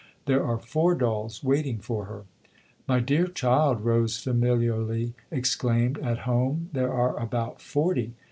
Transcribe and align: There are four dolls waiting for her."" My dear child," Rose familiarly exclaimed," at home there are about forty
There 0.25 0.43
are 0.43 0.57
four 0.57 0.95
dolls 0.95 1.43
waiting 1.43 1.77
for 1.77 2.05
her."" 2.05 2.23
My 2.87 2.99
dear 2.99 3.27
child," 3.27 3.81
Rose 3.81 4.17
familiarly 4.17 5.13
exclaimed," 5.29 5.99
at 6.01 6.21
home 6.25 6.71
there 6.73 6.91
are 6.91 7.15
about 7.19 7.61
forty 7.61 8.15